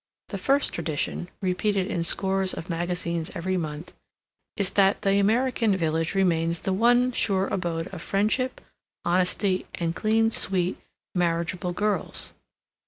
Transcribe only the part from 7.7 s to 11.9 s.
of friendship, honesty, and clean sweet marriageable